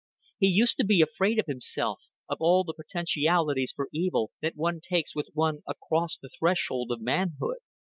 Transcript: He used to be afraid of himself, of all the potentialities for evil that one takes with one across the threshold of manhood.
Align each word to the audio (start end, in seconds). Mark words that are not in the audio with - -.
He 0.39 0.47
used 0.47 0.77
to 0.77 0.83
be 0.83 1.01
afraid 1.03 1.37
of 1.37 1.45
himself, 1.45 2.07
of 2.27 2.37
all 2.41 2.63
the 2.63 2.73
potentialities 2.73 3.71
for 3.71 3.87
evil 3.93 4.31
that 4.41 4.55
one 4.55 4.79
takes 4.81 5.15
with 5.15 5.29
one 5.35 5.61
across 5.67 6.17
the 6.17 6.31
threshold 6.39 6.91
of 6.91 7.01
manhood. 7.01 7.57